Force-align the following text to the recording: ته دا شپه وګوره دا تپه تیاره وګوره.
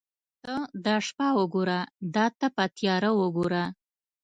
ته 0.43 0.55
دا 0.85 0.95
شپه 1.07 1.27
وګوره 1.39 1.79
دا 2.15 2.25
تپه 2.39 2.65
تیاره 2.77 3.11
وګوره. 3.21 3.63